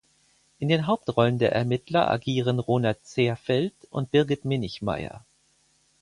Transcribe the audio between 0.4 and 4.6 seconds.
In den Hauptrollen der Ermittler agieren Ronald Zehrfeld und Birgit